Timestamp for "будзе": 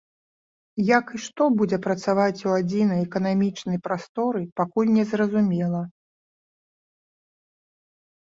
1.59-1.77